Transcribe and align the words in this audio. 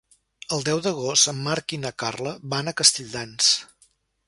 El 0.55 0.63
deu 0.69 0.79
d'agost 0.85 1.29
en 1.33 1.43
Marc 1.49 1.77
i 1.77 1.79
na 1.83 1.93
Carla 2.05 2.33
van 2.55 2.71
a 2.71 2.75
Castelldans. 2.83 3.55